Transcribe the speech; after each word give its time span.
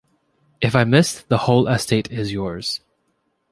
If 0.61 0.75
I 0.75 0.83
miss, 0.83 1.21
the 1.21 1.37
whole 1.37 1.67
estate 1.67 2.11
is 2.11 2.33
yours. 2.33 2.81